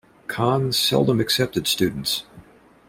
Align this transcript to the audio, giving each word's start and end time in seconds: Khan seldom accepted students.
Khan 0.25 0.71
seldom 0.73 1.19
accepted 1.19 1.67
students. 1.67 2.23